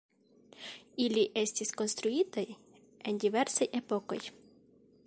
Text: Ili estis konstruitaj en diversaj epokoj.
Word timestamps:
Ili 1.05 1.25
estis 1.41 1.73
konstruitaj 1.83 2.45
en 3.13 3.21
diversaj 3.27 3.71
epokoj. 3.83 4.21